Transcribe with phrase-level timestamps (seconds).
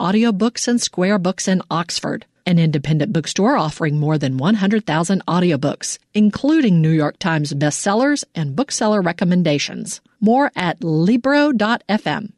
[0.00, 6.80] Audiobooks and Square Books in Oxford, an independent bookstore offering more than 100,000 audiobooks, including
[6.80, 10.00] New York Times bestsellers and bookseller recommendations.
[10.20, 12.32] More at Libro.fm.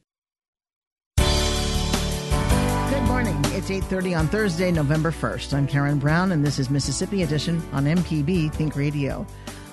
[2.90, 3.36] Good morning.
[3.54, 5.54] It's 8:30 on Thursday, November 1st.
[5.54, 9.26] I'm Karen Brown and this is Mississippi Edition on MPB Think Radio.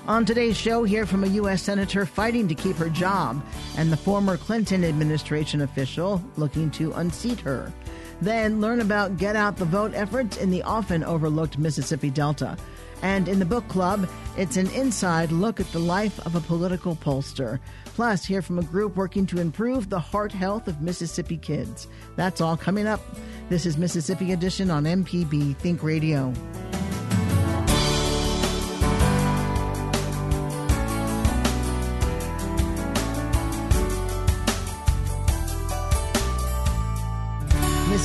[0.07, 1.61] On today's show, hear from a U.S.
[1.61, 3.43] Senator fighting to keep her job
[3.75, 7.73] and the former Clinton administration official looking to unseat her.
[8.21, 12.57] Then learn about get out the vote efforts in the often overlooked Mississippi Delta.
[13.01, 16.95] And in the book club, it's an inside look at the life of a political
[16.95, 17.59] pollster.
[17.83, 21.85] Plus, hear from a group working to improve the heart health of Mississippi kids.
[22.15, 23.01] That's all coming up.
[23.49, 26.33] This is Mississippi Edition on MPB Think Radio.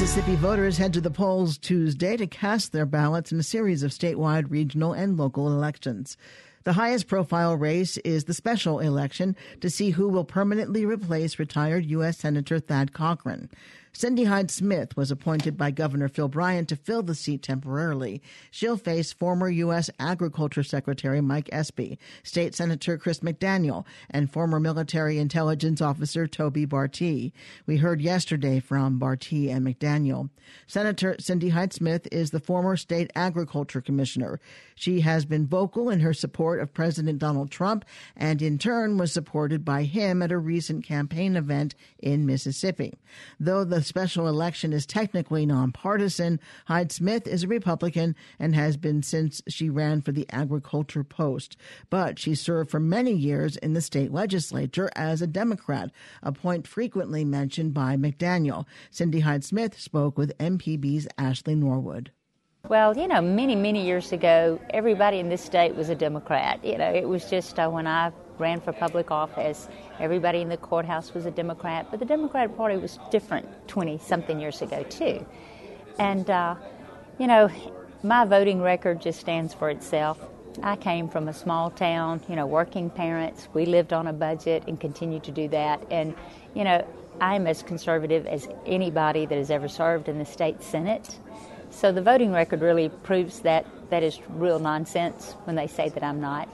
[0.02, 3.93] Mississippi voters head to the polls Tuesday to cast their ballots in a series of
[3.93, 6.16] statewide, regional, and local elections.
[6.65, 11.87] The highest profile race is the special election to see who will permanently replace retired
[11.87, 12.18] U.S.
[12.18, 13.49] Senator Thad Cochran.
[13.95, 18.23] Cindy Hyde Smith was appointed by Governor Phil Bryant to fill the seat temporarily.
[18.51, 19.90] She'll face former U.S.
[20.01, 27.32] Agriculture Secretary Mike Espy, State Senator Chris McDaniel, and former military intelligence officer Toby Bartee.
[27.66, 30.30] We heard yesterday from Bartee and McDaniel.
[30.66, 34.40] Senator Cindy Hyde Smith is the former state agriculture commissioner.
[34.74, 37.84] She has been vocal in her support of President Donald Trump
[38.16, 42.95] and in turn was supported by him at a recent campaign event in Mississippi.
[43.38, 49.02] Though the special election is technically nonpartisan, Hyde Smith is a Republican and has been
[49.02, 51.57] since she ran for the agriculture post.
[51.91, 55.91] But she served for many years in the state legislature as a Democrat,
[56.23, 58.66] a point frequently mentioned by McDaniel.
[58.91, 62.11] Cindy Hyde Smith spoke with MPB's Ashley Norwood.
[62.69, 66.65] Well, you know, many, many years ago, everybody in this state was a Democrat.
[66.65, 69.69] You know, it was just uh, when I ran for public office,
[70.00, 74.41] everybody in the courthouse was a Democrat, but the Democratic Party was different 20 something
[74.41, 75.25] years ago, too.
[75.98, 76.56] And, uh,
[77.19, 77.50] you know,
[78.03, 80.19] my voting record just stands for itself.
[80.62, 83.48] I came from a small town, you know, working parents.
[83.54, 85.82] We lived on a budget and continue to do that.
[85.91, 86.14] And,
[86.54, 86.87] you know,
[87.20, 91.19] I'm as conservative as anybody that has ever served in the state Senate.
[91.70, 96.03] So the voting record really proves that that is real nonsense when they say that
[96.03, 96.49] I'm not.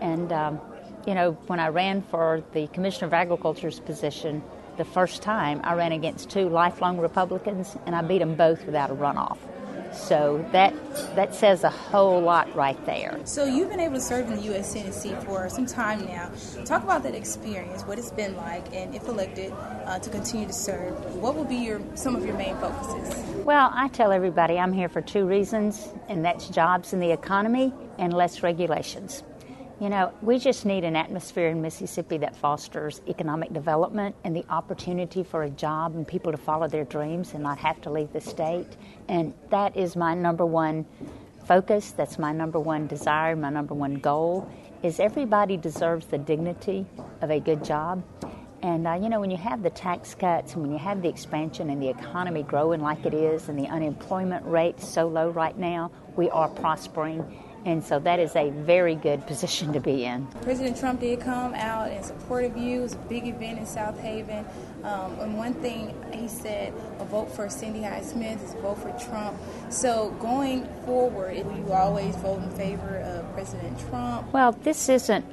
[0.00, 0.60] And, um,
[1.06, 4.42] you know, when I ran for the Commissioner of Agriculture's position
[4.76, 8.90] the first time, I ran against two lifelong Republicans, and I beat them both without
[8.90, 9.38] a runoff.
[9.92, 10.74] So that
[11.14, 13.16] that says a whole lot right there.
[13.24, 14.72] So you've been able to serve in the U.S.
[14.72, 16.32] Senate seat for some time now.
[16.64, 20.52] Talk about that experience, what it's been like, and if elected uh, to continue to
[20.52, 23.24] serve, what will be your some of your main focuses?
[23.44, 27.72] Well, I tell everybody I'm here for two reasons, and that's jobs in the economy
[27.96, 29.22] and less regulations.
[29.80, 34.44] You know, we just need an atmosphere in Mississippi that fosters economic development and the
[34.48, 38.12] opportunity for a job and people to follow their dreams and not have to leave
[38.12, 38.68] the state.
[39.08, 40.86] And that is my number one
[41.46, 41.90] focus.
[41.90, 44.48] That's my number one desire, my number one goal
[44.84, 46.86] is everybody deserves the dignity
[47.20, 48.04] of a good job.
[48.62, 51.08] And uh, you know, when you have the tax cuts and when you have the
[51.08, 55.56] expansion and the economy growing like it is and the unemployment rate so low right
[55.58, 57.24] now, we are prospering
[57.64, 60.26] and so that is a very good position to be in.
[60.42, 62.80] President Trump did come out in support of you.
[62.80, 64.44] It was a big event in Southaven.
[64.84, 68.78] Um, and one thing he said, a vote for Cindy Hyde Smith is a vote
[68.78, 69.38] for Trump.
[69.70, 74.32] So going forward, will you always vote in favor of President Trump?
[74.32, 75.24] Well, this isn't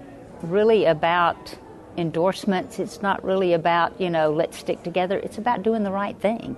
[0.42, 1.58] really about
[1.98, 2.80] endorsements.
[2.80, 5.18] It's not really about, you know, let's stick together.
[5.20, 6.56] It's about doing the right thing.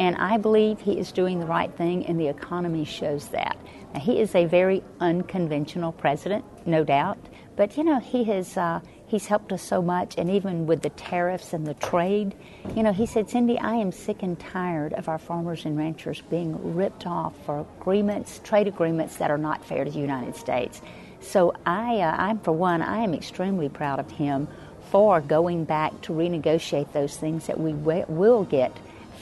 [0.00, 3.58] And I believe he is doing the right thing, and the economy shows that.
[3.92, 7.18] Now, he is a very unconventional president, no doubt,
[7.54, 10.88] but you know he has uh, he's helped us so much, and even with the
[10.88, 12.34] tariffs and the trade,
[12.74, 16.22] you know, he said, Cindy, I am sick and tired of our farmers and ranchers
[16.30, 20.80] being ripped off for agreements, trade agreements that are not fair to the United States.
[21.20, 24.48] So I, uh, I'm for one, I am extremely proud of him
[24.90, 28.74] for going back to renegotiate those things that we will get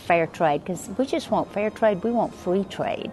[0.09, 3.13] fair trade because we just want fair trade, we want free trade.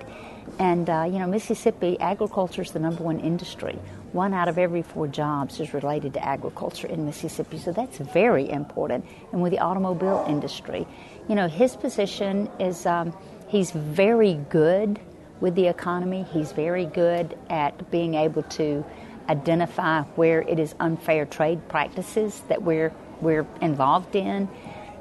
[0.57, 3.77] And, uh, you know, Mississippi, agriculture is the number one industry.
[4.13, 8.49] One out of every four jobs is related to agriculture in Mississippi, so that's very
[8.49, 9.05] important.
[9.33, 10.87] And with the automobile industry,
[11.27, 13.13] you know, his position is um,
[13.49, 14.97] he's very good
[15.41, 18.85] with the economy, he's very good at being able to
[19.27, 24.47] identify where it is unfair trade practices that we're, we're involved in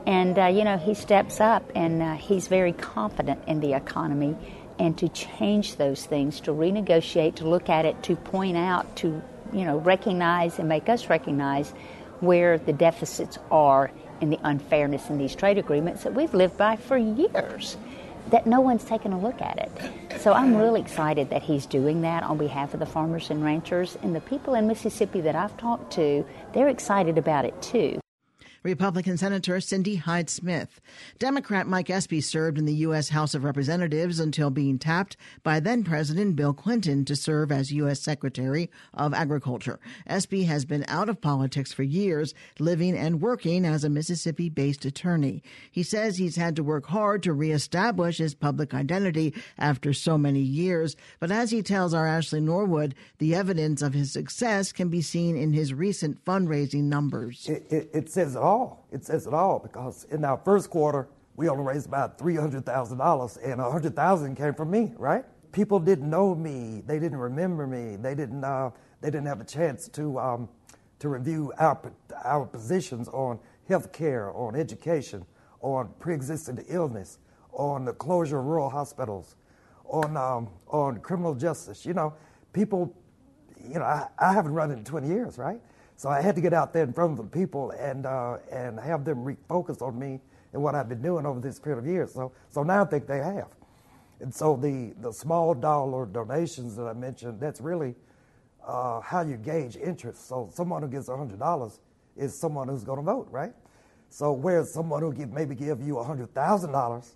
[0.06, 4.36] And, uh, you know, he steps up and uh, he's very confident in the economy
[4.78, 9.22] and to change those things, to renegotiate, to look at it, to point out, to,
[9.52, 11.70] you know, recognize and make us recognize
[12.20, 13.90] where the deficits are
[14.20, 17.76] and the unfairness in these trade agreements that we've lived by for years
[18.30, 20.20] that no one's taken a look at it.
[20.20, 23.98] So I'm really excited that he's doing that on behalf of the farmers and ranchers
[24.02, 28.00] and the people in Mississippi that I've talked to, they're excited about it too.
[28.64, 30.80] Republican Senator Cindy Hyde Smith.
[31.18, 33.10] Democrat Mike Espy served in the U.S.
[33.10, 38.00] House of Representatives until being tapped by then President Bill Clinton to serve as U.S.
[38.00, 39.78] Secretary of Agriculture.
[40.06, 44.86] Espy has been out of politics for years, living and working as a Mississippi based
[44.86, 45.42] attorney.
[45.70, 50.40] He says he's had to work hard to reestablish his public identity after so many
[50.40, 55.02] years, but as he tells our Ashley Norwood, the evidence of his success can be
[55.02, 57.46] seen in his recent fundraising numbers.
[57.46, 58.86] It, it, it says all all.
[58.90, 63.60] It says it all because in our first quarter, we only raised about $300,000 and
[63.60, 65.24] 100,000 came from me, right?
[65.52, 66.82] People didn't know me.
[66.86, 67.96] They didn't remember me.
[67.96, 68.70] They didn't, uh,
[69.00, 70.48] they didn't have a chance to, um,
[71.00, 71.92] to review our,
[72.24, 75.24] our positions on health care, on education,
[75.60, 77.18] on pre-existing illness,
[77.52, 79.36] on the closure of rural hospitals,
[79.84, 81.84] on, um, on criminal justice.
[81.84, 82.14] You know,
[82.52, 82.94] people,
[83.62, 85.60] you know, I, I haven't run in 20 years, right?
[85.96, 88.78] So I had to get out there in front of the people and uh, and
[88.80, 90.20] have them refocus on me
[90.52, 92.12] and what I've been doing over this period of years.
[92.12, 93.48] So so now I think they have.
[94.20, 97.94] And so the the small dollar donations that I mentioned, that's really
[98.66, 100.28] uh, how you gauge interest.
[100.28, 101.80] So someone who gives hundred dollars
[102.16, 103.52] is someone who's going to vote, right?
[104.10, 107.14] So whereas someone who give, maybe give you hundred thousand uh, dollars,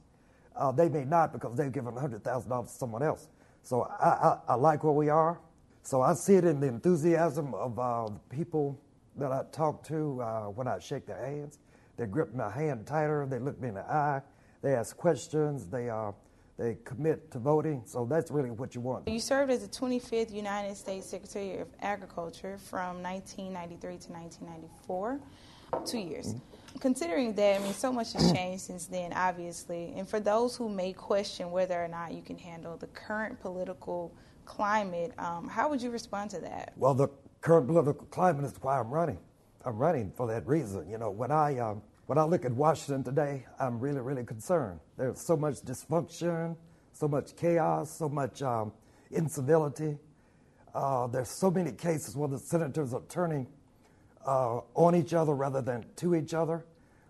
[0.76, 3.28] they may not because they've given hundred thousand dollars to someone else.
[3.62, 5.40] So I, I, I like where we are.
[5.88, 8.78] So I see it in the enthusiasm of uh, the people
[9.16, 11.60] that I talk to uh, when I shake their hands.
[11.96, 13.26] They grip my hand tighter.
[13.26, 14.20] They look me in the eye.
[14.60, 15.66] They ask questions.
[15.66, 16.12] They uh,
[16.58, 17.84] they commit to voting.
[17.86, 19.08] So that's really what you want.
[19.08, 25.20] You served as the 25th United States Secretary of Agriculture from 1993 to 1994,
[25.86, 26.34] two years.
[26.34, 26.78] Mm-hmm.
[26.80, 29.94] Considering that, I mean, so much has changed since then, obviously.
[29.96, 34.12] And for those who may question whether or not you can handle the current political
[34.48, 35.12] climate.
[35.18, 36.72] Um, how would you respond to that?
[36.76, 37.08] Well, the
[37.42, 39.18] current political climate is why I'm running.
[39.64, 40.88] I'm running for that reason.
[40.88, 44.80] You know, when I um, when I look at Washington today, I'm really, really concerned.
[44.96, 46.56] There's so much dysfunction,
[46.94, 48.72] so much chaos, so much um,
[49.10, 49.98] incivility.
[50.74, 53.46] Uh, there's so many cases where the senators are turning
[54.26, 56.64] uh, on each other rather than to each other.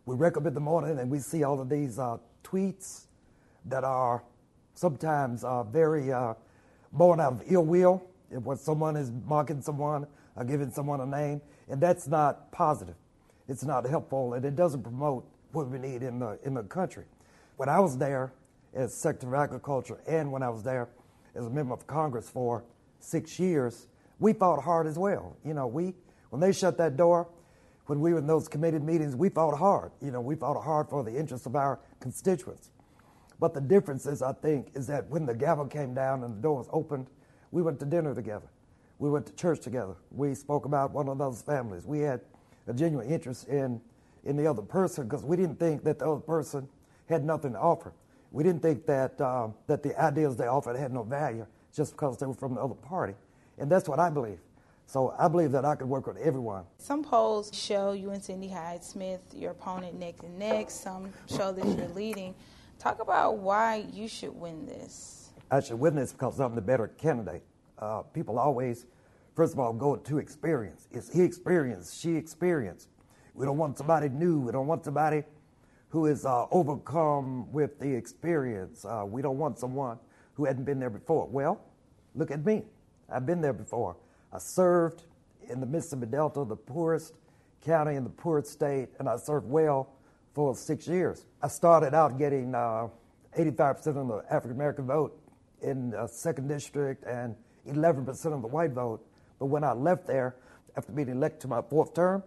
[0.07, 3.07] We wake up in the morning and we see all of these uh, tweets
[3.67, 4.25] that are
[4.75, 6.35] sometimes uh, very uh,
[6.93, 10.07] born out of ill will, when someone is mocking someone
[10.37, 12.95] or giving someone a name, and that's not positive.
[13.49, 17.05] It's not helpful, and it doesn't promote what we need in the in the country.
[17.57, 18.33] When I was there
[18.75, 20.89] as Secretary of Agriculture, and when I was there
[21.35, 22.65] as a member of Congress for
[23.01, 23.87] six years,
[24.19, 25.37] we fought hard as well.
[25.45, 25.95] You know, we
[26.31, 27.29] when they shut that door,
[27.87, 29.93] when we were in those committee meetings, we fought hard.
[30.03, 32.71] You know, we fought hard for the interests of our constituents.
[33.41, 36.43] But the difference is, I think, is that when the gavel came down and the
[36.43, 37.07] door was opened,
[37.51, 38.47] we went to dinner together.
[38.99, 39.95] We went to church together.
[40.11, 41.87] We spoke about one another's families.
[41.87, 42.21] We had
[42.67, 43.81] a genuine interest in,
[44.25, 46.69] in the other person because we didn't think that the other person
[47.09, 47.93] had nothing to offer.
[48.33, 52.19] We didn't think that, uh, that the ideas they offered had no value just because
[52.19, 53.15] they were from the other party.
[53.57, 54.41] And that's what I believe.
[54.87, 56.65] So I believe that I could work with everyone.
[56.79, 60.71] Some polls show you and Cindy Hyde Smith, your opponent, neck and neck.
[60.71, 62.35] Some show that you're leading.
[62.79, 65.31] Talk about why you should win this.
[65.51, 67.43] I should win this because I'm the better candidate.
[67.77, 68.87] Uh, people always,
[69.35, 70.87] first of all, go to experience.
[70.93, 72.01] Is he experienced?
[72.01, 72.89] She experienced.
[73.35, 74.39] We don't want somebody new.
[74.39, 75.25] We don't want somebody
[75.89, 78.85] who is uh, overcome with the experience.
[78.85, 79.99] Uh, we don't want someone
[80.35, 81.27] who hadn't been there before.
[81.27, 81.61] Well,
[82.15, 82.63] look at me.
[83.11, 83.97] I've been there before.
[84.33, 85.03] I served
[85.49, 87.15] in the Mississippi Delta, the poorest
[87.65, 89.91] county in the poorest state, and I served well
[90.39, 91.27] for six years.
[91.43, 92.87] I started out getting uh,
[93.37, 95.21] 85% of the African American vote
[95.63, 97.35] in the second district and
[97.67, 99.05] 11% of the white vote.
[99.41, 100.37] But when I left there,
[100.77, 102.23] after being elected to my fourth term,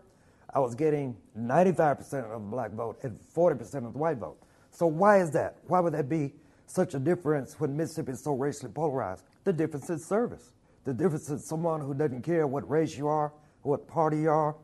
[0.53, 4.36] I was getting 95% of the black vote and 40% of the white vote.
[4.72, 5.60] So why is that?
[5.68, 6.34] Why would that be
[6.65, 9.24] such a difference when Mississippi is so racially polarized?
[9.46, 10.51] The difference is service.
[10.84, 14.58] The difference is someone who doesn't care what race you are, what party you are,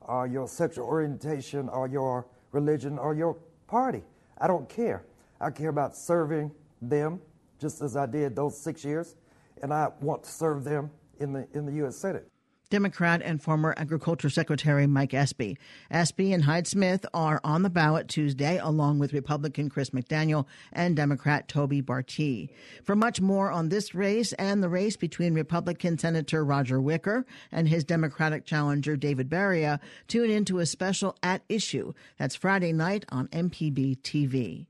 [0.00, 4.02] or your sexual orientation, or your religion, or your party.
[4.38, 5.04] I don't care.
[5.40, 7.20] I care about serving them
[7.60, 9.16] just as I did those six years,
[9.62, 11.96] and I want to serve them in the, in the U.S.
[11.96, 12.26] Senate.
[12.70, 15.58] Democrat and former Agriculture Secretary Mike Espy.
[15.90, 20.96] Espy and Hyde Smith are on the ballot Tuesday, along with Republican Chris McDaniel and
[20.96, 22.48] Democrat Toby Bartee.
[22.82, 27.68] For much more on this race and the race between Republican Senator Roger Wicker and
[27.68, 29.78] his Democratic challenger David Baria,
[30.08, 31.92] tune into a special at issue.
[32.18, 34.66] That's Friday night on MPB TV.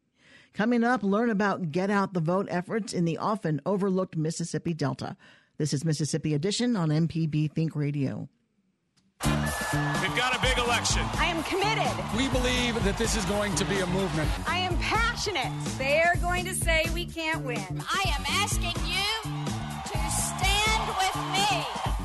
[0.54, 5.16] Coming up, learn about get out the vote efforts in the often overlooked Mississippi Delta.
[5.56, 8.28] This is Mississippi Edition on MPB Think Radio.
[9.22, 11.02] We've got a big election.
[11.14, 11.92] I am committed.
[12.16, 14.28] We believe that this is going to be a movement.
[14.48, 15.52] I am passionate.
[15.78, 17.60] They are going to say we can't win.
[17.70, 19.43] I am asking you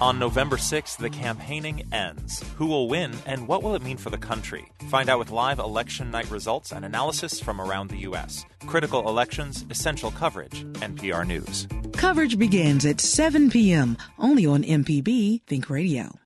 [0.02, 2.44] On November 6th, the campaigning ends.
[2.58, 4.72] Who will win and what will it mean for the country?
[4.90, 8.46] Find out with live election night results and analysis from around the U.S.
[8.66, 11.68] Critical elections, essential coverage, NPR News.
[11.94, 13.98] Coverage begins at 7 p.m.
[14.18, 16.18] only on MPB Think Radio.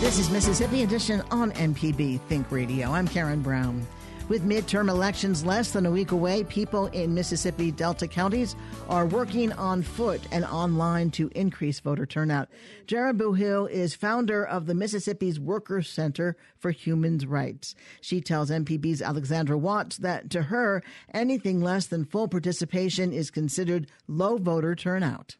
[0.00, 2.90] This is Mississippi Edition on MPB Think Radio.
[2.90, 3.86] I'm Karen Brown.
[4.30, 8.54] With midterm elections less than a week away, people in Mississippi Delta counties
[8.88, 12.48] are working on foot and online to increase voter turnout.
[12.86, 17.74] Jaribu Hill is founder of the Mississippi's Workers Center for Human Rights.
[18.00, 23.90] She tells MPB's Alexandra Watts that to her, anything less than full participation is considered
[24.06, 25.34] low voter turnout.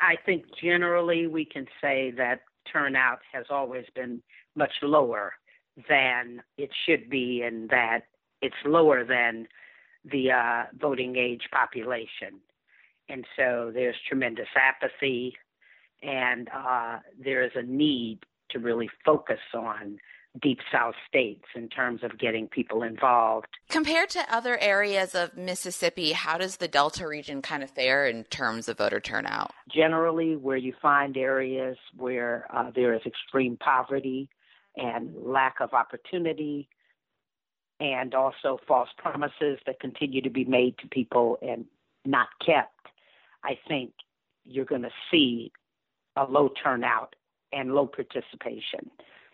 [0.00, 2.40] I think generally we can say that
[2.72, 4.20] turnout has always been
[4.56, 5.34] much lower
[5.88, 8.02] than it should be, and that
[8.42, 9.46] it's lower than
[10.04, 12.40] the uh, voting age population.
[13.08, 15.34] And so there's tremendous apathy,
[16.02, 18.20] and uh, there is a need
[18.50, 19.98] to really focus on
[20.40, 23.48] deep south states in terms of getting people involved.
[23.68, 28.24] Compared to other areas of Mississippi, how does the Delta region kind of fare in
[28.24, 29.52] terms of voter turnout?
[29.70, 34.28] Generally, where you find areas where uh, there is extreme poverty
[34.76, 36.68] and lack of opportunity,
[37.82, 41.64] and also false promises that continue to be made to people and
[42.04, 42.86] not kept,
[43.44, 43.90] I think
[44.44, 45.50] you're going to see
[46.14, 47.16] a low turnout
[47.52, 48.88] and low participation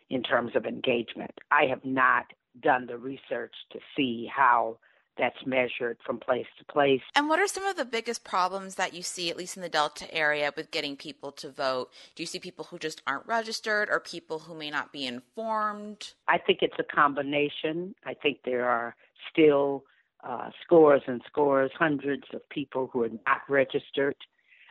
[0.08, 1.32] in terms of engagement.
[1.50, 2.24] I have not
[2.62, 4.78] done the research to see how
[5.18, 7.02] that's measured from place to place.
[7.14, 9.68] And what are some of the biggest problems that you see, at least in the
[9.68, 11.90] Delta area, with getting people to vote?
[12.14, 16.12] Do you see people who just aren't registered or people who may not be informed?
[16.28, 17.94] I think it's a combination.
[18.04, 18.94] I think there are
[19.30, 19.84] still
[20.24, 24.16] uh, scores and scores, hundreds of people who are not registered.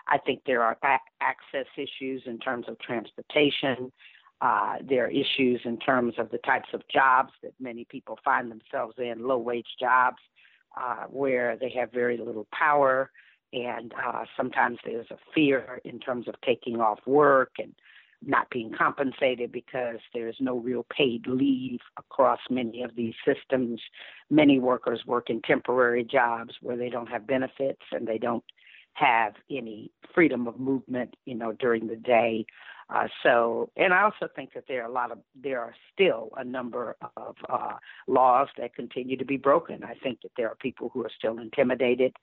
[0.07, 0.77] I think there are
[1.21, 3.91] access issues in terms of transportation.
[4.39, 8.51] Uh, there are issues in terms of the types of jobs that many people find
[8.51, 10.17] themselves in, low wage jobs
[10.79, 13.11] uh, where they have very little power,
[13.53, 17.73] and uh, sometimes there's a fear in terms of taking off work and
[18.25, 23.79] not being compensated because there's no real paid leave across many of these systems.
[24.29, 28.43] Many workers work in temporary jobs where they don't have benefits and they don't
[28.97, 32.45] have any freedom of movement, you know, during the day.
[32.89, 36.29] Uh, so, and I also think that there are a lot of there are still
[36.37, 37.73] a number of uh,
[38.07, 39.83] laws that continue to be broken.
[39.83, 42.15] I think that there are people who are still intimidated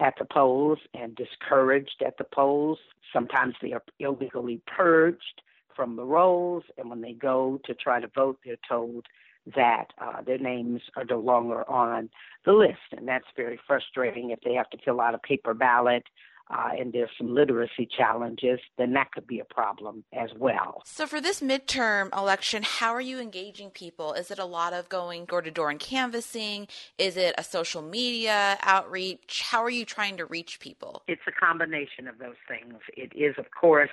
[0.00, 2.78] at the polls and discouraged at the polls.
[3.12, 5.42] Sometimes they are illegally purged
[5.76, 9.04] from the rolls, and when they go to try to vote, they're told
[9.54, 12.10] that uh, their names are no longer on
[12.44, 14.30] the list, and that's very frustrating.
[14.30, 16.04] If they have to fill out a paper ballot
[16.50, 20.82] uh, and there's some literacy challenges, then that could be a problem as well.
[20.84, 24.12] So, for this midterm election, how are you engaging people?
[24.12, 26.68] Is it a lot of going door to door and canvassing?
[26.98, 29.42] Is it a social media outreach?
[29.42, 31.02] How are you trying to reach people?
[31.08, 32.74] It's a combination of those things.
[32.96, 33.90] It is, of course,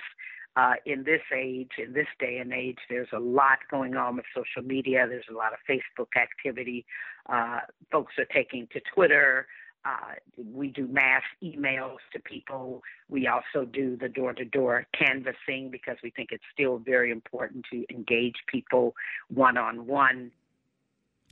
[0.56, 4.26] uh, in this age, in this day and age, there's a lot going on with
[4.34, 5.06] social media.
[5.08, 6.84] There's a lot of Facebook activity.
[7.28, 9.46] Uh, folks are taking to Twitter.
[9.84, 12.82] Uh, we do mass emails to people.
[13.08, 17.64] We also do the door to door canvassing because we think it's still very important
[17.72, 18.94] to engage people
[19.32, 20.30] one on one.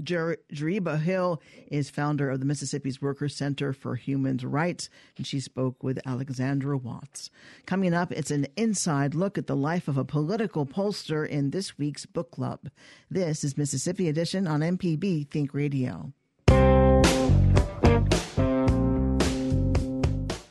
[0.03, 5.83] Jaribu Hill is founder of the Mississippi's Workers Center for Human Rights, and she spoke
[5.83, 7.31] with Alexandra Watts.
[7.67, 11.79] Coming up, it's an inside look at the life of a political pollster in this
[11.79, 12.71] week's book club.
[13.11, 16.13] This is Mississippi Edition on MPB Think Radio.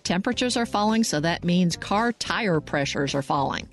[0.03, 3.67] Temperatures are falling, so that means car tire pressures are falling.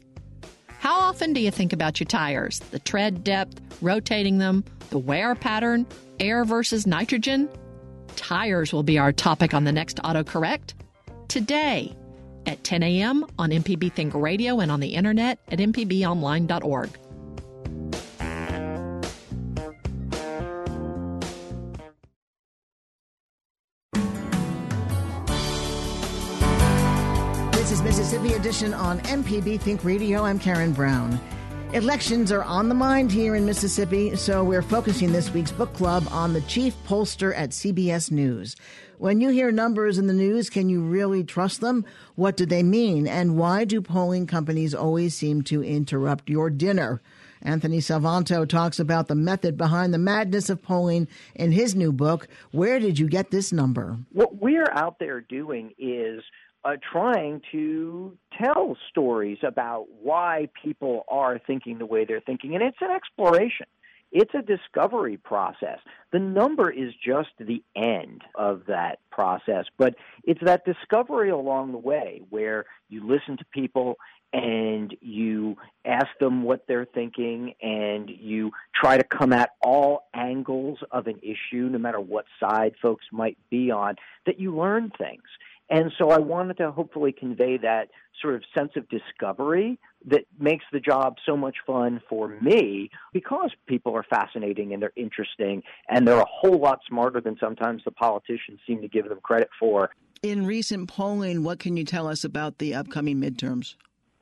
[0.79, 2.61] How often do you think about your tires?
[2.71, 5.87] The tread depth, rotating them, the wear pattern,
[6.21, 7.49] air versus nitrogen?
[8.15, 10.75] Tires will be our topic on the next autocorrect.
[11.29, 11.97] Today,
[12.47, 13.27] at 10 a.m.
[13.39, 16.91] on MPB Think Radio and on the internet at mpbonline.org.
[28.57, 30.25] On MPB Think Radio.
[30.25, 31.21] I'm Karen Brown.
[31.75, 36.09] Elections are on the mind here in Mississippi, so we're focusing this week's book club
[36.11, 38.57] on the chief pollster at CBS News.
[38.97, 41.85] When you hear numbers in the news, can you really trust them?
[42.15, 43.07] What do they mean?
[43.07, 47.03] And why do polling companies always seem to interrupt your dinner?
[47.43, 52.27] Anthony Salvanto talks about the method behind the madness of polling in his new book,
[52.53, 53.99] Where Did You Get This Number?
[54.13, 56.23] What we're out there doing is
[56.67, 62.63] uh, trying to tell stories about why people are thinking the way they're thinking, and
[62.63, 63.67] it's an exploration.
[64.11, 65.79] It's a discovery process.
[66.13, 69.95] The number is just the end of that process, but
[70.25, 73.97] it's that discovery along the way where you listen to people
[74.33, 80.79] and you ask them what they're thinking and you try to come at all angles
[80.91, 83.95] of an issue, no matter what side folks might be on,
[84.27, 85.23] that you learn things.
[85.69, 87.89] And so I wanted to hopefully convey that
[88.23, 93.51] sort of sense of discovery that makes the job so much fun for me because
[93.67, 97.91] people are fascinating and they're interesting and they're a whole lot smarter than sometimes the
[97.91, 99.91] politicians seem to give them credit for.
[100.23, 103.75] In recent polling, what can you tell us about the upcoming midterms?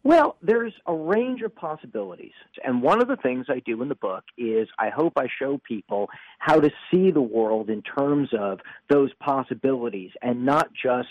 [0.04, 2.34] Well, there's a range of possibilities.
[2.62, 5.58] And one of the things I do in the book is I hope I show
[5.66, 8.60] people how to see the world in terms of
[8.90, 11.08] those possibilities and not just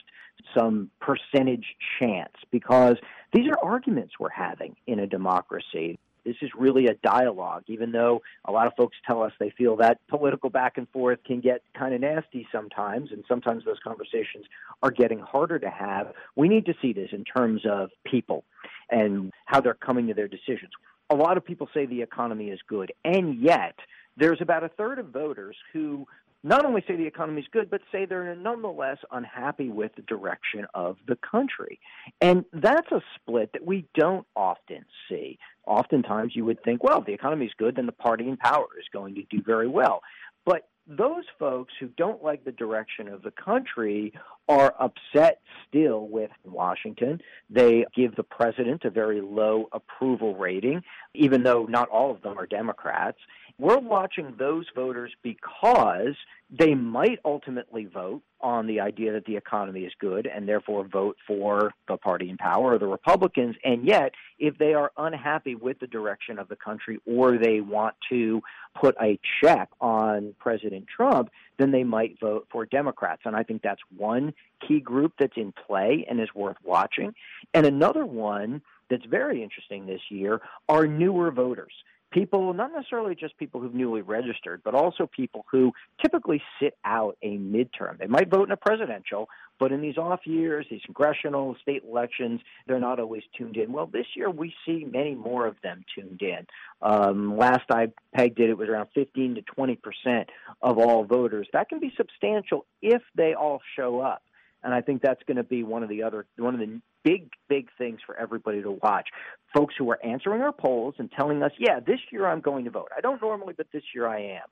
[0.56, 1.66] some percentage
[2.00, 2.96] chance because
[3.34, 5.98] these are arguments we're having in a democracy.
[6.26, 9.76] This is really a dialogue, even though a lot of folks tell us they feel
[9.78, 14.46] that political back and forth can get kind of nasty sometimes, and sometimes those conversations
[14.82, 16.14] are getting harder to have.
[16.36, 18.46] We need to see this in terms of people
[18.90, 20.72] and how they're coming to their decisions.
[21.10, 23.76] A lot of people say the economy is good, and yet
[24.16, 26.08] there's about a third of voters who
[26.44, 30.66] not only say the economy is good, but say they're nonetheless unhappy with the direction
[30.74, 31.80] of the country.
[32.20, 35.40] And that's a split that we don't often see.
[35.66, 38.68] Oftentimes you would think, well, if the economy is good, then the party in power
[38.78, 40.02] is going to do very well.
[40.46, 44.14] But those folks who don't like the direction of the country
[44.50, 47.22] are upset still with Washington.
[47.50, 52.38] They give the president a very low approval rating, even though not all of them
[52.38, 53.20] are Democrats.
[53.60, 56.16] We're watching those voters because
[56.50, 61.18] they might ultimately vote on the idea that the economy is good and therefore vote
[61.28, 63.56] for the party in power or the Republicans.
[63.64, 67.96] And yet, if they are unhappy with the direction of the country or they want
[68.10, 68.42] to
[68.80, 73.22] put a check on President Trump, then they might vote for Democrats.
[73.24, 74.34] And I think that's one
[74.68, 77.14] key group that's in play and is worth watching.
[77.54, 81.74] And another one that's very interesting this year are newer voters
[82.14, 87.18] people, not necessarily just people who've newly registered, but also people who typically sit out
[87.22, 87.98] a midterm.
[87.98, 89.28] They might vote in a presidential,
[89.60, 93.72] but in these off years, these congressional, state elections, they're not always tuned in.
[93.74, 96.46] Well, this year we see many more of them tuned in.
[96.82, 100.30] Um, last I pegged it, it was around 15 to 20 percent
[100.62, 101.48] of all voters.
[101.54, 104.22] That can be substantial if they all show up
[104.64, 107.30] and I think that's going to be one of the other one of the big,
[107.48, 109.10] big things for everybody to watch.
[109.56, 112.72] Folks who are answering our polls and telling us, yeah, this year I'm going to
[112.72, 112.90] vote.
[112.96, 114.44] I don't normally, but this year I am.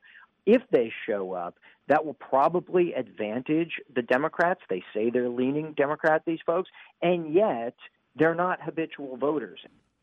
[0.45, 1.55] If they show up,
[1.87, 4.61] that will probably advantage the Democrats.
[4.69, 6.69] They say they're leaning Democrat, these folks,
[7.01, 7.75] and yet
[8.15, 9.59] they're not habitual voters.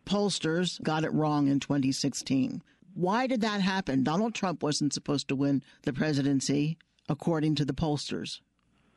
[0.06, 2.62] Pollsters got it wrong in 2016.
[2.94, 4.02] Why did that happen?
[4.02, 8.40] Donald Trump wasn't supposed to win the presidency, according to the pollsters.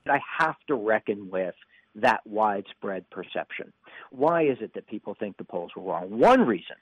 [0.08, 1.56] I have to reckon with
[1.96, 3.74] that widespread perception.
[4.12, 6.18] Why is it that people think the polls were wrong?
[6.20, 6.78] One reason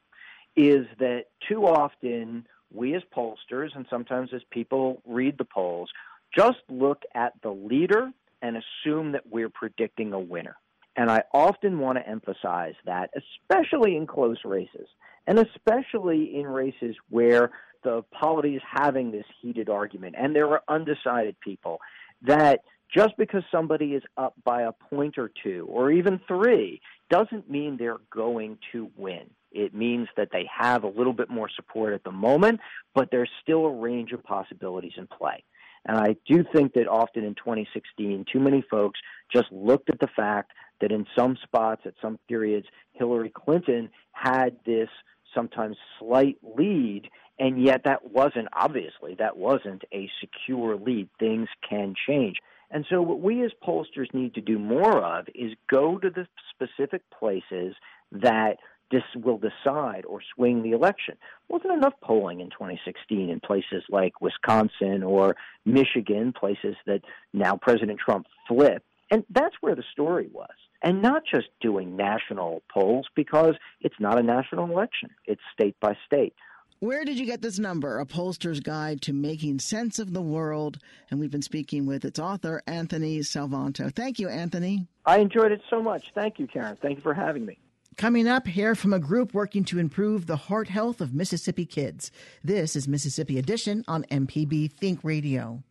[0.56, 5.90] is that too often we as pollsters and sometimes as people read the polls
[6.36, 10.56] just look at the leader and assume that we're predicting a winner.
[10.96, 14.88] And I often want to emphasize that, especially in close races,
[15.28, 17.52] and especially in races where
[17.84, 21.80] the polity is having this heated argument and there are undecided people,
[22.24, 22.62] that
[22.94, 27.78] just because somebody is up by a point or two or even three doesn't mean
[27.78, 29.30] they're going to win.
[29.52, 32.60] It means that they have a little bit more support at the moment,
[32.94, 35.44] but there's still a range of possibilities in play.
[35.86, 39.00] And I do think that often in 2016, too many folks
[39.34, 44.58] just looked at the fact that in some spots, at some periods, Hillary Clinton had
[44.66, 44.90] this
[45.34, 51.10] sometimes slight lead, and yet that wasn't, obviously, that wasn't a secure lead.
[51.20, 52.38] Things can change.
[52.72, 56.28] And so, what we as pollsters need to do more of is go to the
[56.54, 57.76] specific places
[58.12, 58.58] that
[58.92, 61.16] this will decide or swing the election.
[61.48, 67.02] Wasn't enough polling in 2016 in places like Wisconsin or Michigan, places that
[67.34, 68.86] now President Trump flipped.
[69.12, 70.50] And that's where the story was.
[70.84, 75.96] And not just doing national polls because it's not a national election, it's state by
[76.06, 76.34] state.
[76.82, 78.00] Where did you get this number?
[78.00, 80.80] A pollster's guide to making sense of the world.
[81.12, 83.94] And we've been speaking with its author, Anthony Salvanto.
[83.94, 84.88] Thank you, Anthony.
[85.06, 86.14] I enjoyed it so much.
[86.16, 86.78] Thank you, Karen.
[86.82, 87.60] Thank you for having me.
[87.98, 92.12] Coming up, hear from a group working to improve the heart health of Mississippi kids.
[92.46, 95.62] This is Mississippi Edition on MPB Think Radio.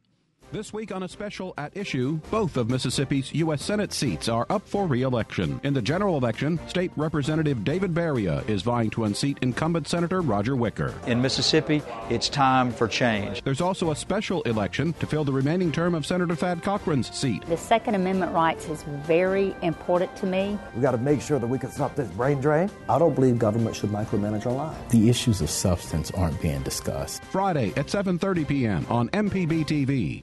[0.51, 3.63] This week on a special at issue, both of Mississippi's U.S.
[3.63, 5.61] Senate seats are up for re-election.
[5.63, 10.57] In the general election, State Representative David Baria is vying to unseat incumbent Senator Roger
[10.57, 10.95] Wicker.
[11.07, 13.43] In Mississippi, it's time for change.
[13.43, 17.45] There's also a special election to fill the remaining term of Senator Thad Cochran's seat.
[17.45, 20.59] The Second Amendment rights is very important to me.
[20.73, 22.71] We've got to make sure that we can stop this brain drain.
[22.89, 24.93] I don't believe government should micromanage our lives.
[24.93, 27.23] The issues of substance aren't being discussed.
[27.25, 28.87] Friday at 7:30 p.m.
[28.89, 30.23] on MPB TV.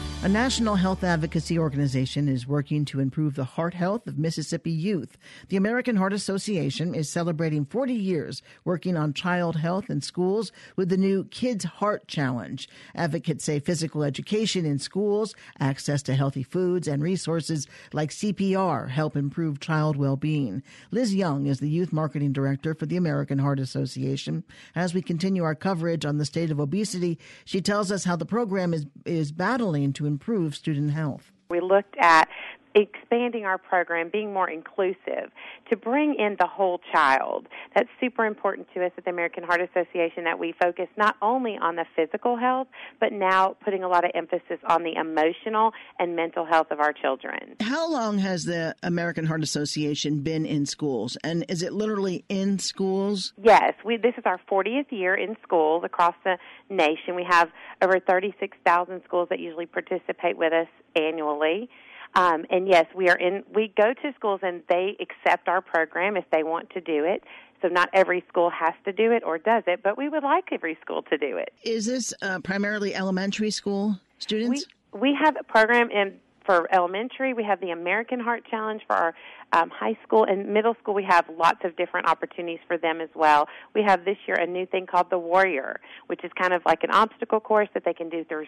[0.23, 5.17] A national health advocacy organization is working to improve the heart health of Mississippi youth.
[5.49, 10.89] The American Heart Association is celebrating 40 years working on child health in schools with
[10.89, 12.69] the new Kids Heart Challenge.
[12.93, 19.15] Advocates say physical education in schools, access to healthy foods, and resources like CPR help
[19.15, 20.61] improve child well-being.
[20.91, 24.43] Liz Young is the youth marketing director for the American Heart Association.
[24.75, 28.23] As we continue our coverage on the state of obesity, she tells us how the
[28.23, 31.31] program is is battling to improve student health.
[31.49, 32.27] We looked at
[32.75, 35.31] expanding our program, being more inclusive,
[35.69, 37.47] to bring in the whole child.
[37.75, 41.57] That's super important to us at the American Heart Association that we focus not only
[41.57, 42.67] on the physical health,
[42.99, 46.93] but now putting a lot of emphasis on the emotional and mental health of our
[46.93, 47.55] children.
[47.61, 51.17] How long has the American Heart Association been in schools?
[51.23, 53.33] And is it literally in schools?
[53.41, 56.37] Yes, we, this is our 40th year in schools across the
[56.69, 57.15] nation.
[57.15, 57.49] We have
[57.81, 61.69] over 36,000 schools that usually participate with us annually.
[62.13, 63.43] Um, and yes, we are in.
[63.53, 67.23] We go to schools and they accept our program if they want to do it.
[67.61, 70.49] So not every school has to do it or does it, but we would like
[70.51, 71.53] every school to do it.
[71.63, 74.65] Is this uh, primarily elementary school students?
[74.93, 77.33] We, we have a program in for elementary.
[77.33, 79.13] We have the American Heart Challenge for our
[79.53, 80.93] um, high school and middle school.
[80.93, 83.47] We have lots of different opportunities for them as well.
[83.75, 86.83] We have this year a new thing called the Warrior, which is kind of like
[86.83, 88.45] an obstacle course that they can do through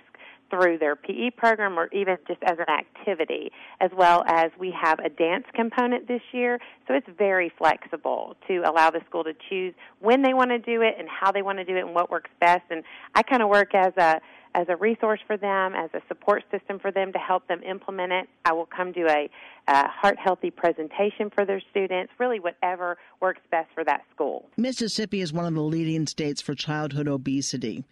[0.49, 3.51] through their PE program or even just as an activity,
[3.81, 6.59] as well as we have a dance component this year.
[6.87, 10.81] So it's very flexible to allow the school to choose when they want to do
[10.81, 12.63] it and how they want to do it and what works best.
[12.69, 12.83] And
[13.15, 14.21] I kind of work as a
[14.55, 18.11] as a resource for them, as a support system for them to help them implement
[18.11, 18.29] it.
[18.45, 19.29] I will come do a,
[19.67, 24.49] a heart healthy presentation for their students, really whatever works best for that school.
[24.57, 27.83] Mississippi is one of the leading states for childhood obesity.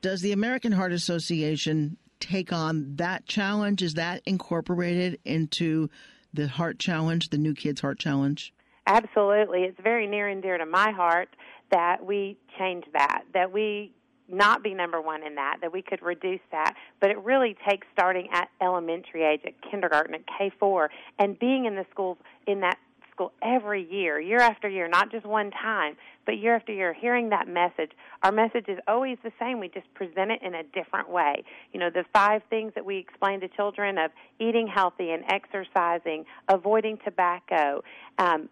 [0.00, 3.82] Does the American Heart Association take on that challenge?
[3.82, 5.90] Is that incorporated into
[6.32, 8.52] the Heart Challenge, the New Kids Heart Challenge?
[8.86, 9.62] Absolutely.
[9.62, 11.28] It's very near and dear to my heart
[11.70, 13.92] that we change that, that we
[14.32, 16.74] not be number one in that, that we could reduce that.
[17.00, 21.74] But it really takes starting at elementary age, at kindergarten, at K4, and being in
[21.74, 22.78] the schools in that
[23.12, 27.28] school every year, year after year, not just one time, but year after year, hearing
[27.28, 27.90] that message.
[28.22, 29.60] Our message is always the same.
[29.60, 31.44] We just present it in a different way.
[31.72, 36.24] You know, the five things that we explain to children of eating healthy and exercising,
[36.48, 37.82] avoiding tobacco,
[38.18, 38.48] um,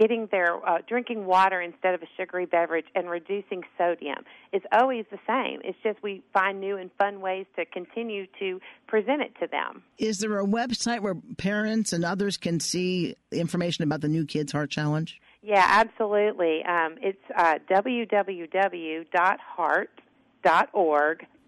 [0.00, 5.04] getting their uh, drinking water instead of a sugary beverage and reducing sodium is always
[5.10, 5.60] the same.
[5.62, 9.82] It's just we find new and fun ways to continue to present it to them.
[9.98, 14.52] Is there a website where parents and others can see information about the New Kids
[14.52, 15.20] Heart Challenge?
[15.42, 16.64] Yeah, absolutely.
[16.64, 19.06] Um, it's uh, www.heart.org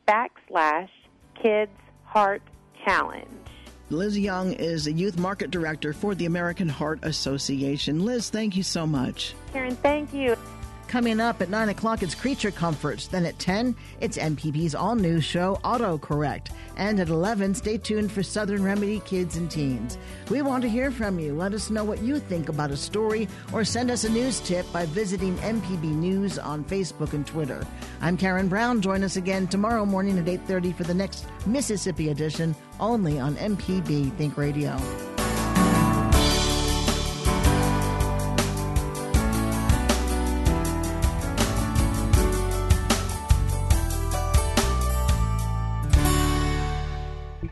[0.06, 0.88] backslash
[1.42, 1.70] Kids
[2.04, 2.42] Heart
[2.84, 3.51] Challenge.
[3.92, 8.04] Liz Young is the Youth Market Director for the American Heart Association.
[8.04, 9.34] Liz, thank you so much.
[9.52, 10.36] Karen, thank you.
[10.92, 13.06] Coming up at 9 o'clock, it's Creature Comforts.
[13.06, 16.48] Then at 10, it's MPB's all new show, Autocorrect.
[16.76, 19.96] And at 11, stay tuned for Southern Remedy Kids and Teens.
[20.28, 21.32] We want to hear from you.
[21.32, 24.70] Let us know what you think about a story or send us a news tip
[24.70, 27.66] by visiting MPB News on Facebook and Twitter.
[28.02, 28.82] I'm Karen Brown.
[28.82, 34.14] Join us again tomorrow morning at 8.30 for the next Mississippi edition, only on MPB
[34.18, 34.76] Think Radio.